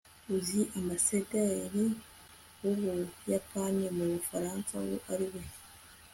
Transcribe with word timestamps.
uzi 0.35 0.61
ambasaderi 0.79 1.85
w'ubuyapani 2.61 3.83
mu 3.97 4.05
bufaransa 4.13 4.71
uwo 4.83 4.97
ari 5.13 5.27
we 5.33 5.43